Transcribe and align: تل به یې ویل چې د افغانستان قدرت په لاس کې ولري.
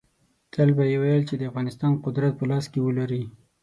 تل 0.53 0.69
به 0.77 0.83
یې 0.91 0.97
ویل 1.01 1.23
چې 1.29 1.35
د 1.37 1.41
افغانستان 1.49 1.91
قدرت 2.05 2.33
په 2.37 2.45
لاس 2.51 2.65
کې 2.71 2.79
ولري. 2.81 3.23